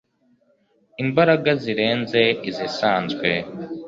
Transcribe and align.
imbaraga 1.03 1.49
zirenze 1.63 2.21
izisanzwe 2.49 3.29